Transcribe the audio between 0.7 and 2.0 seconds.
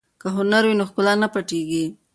نو ښکلا نه پټیږي.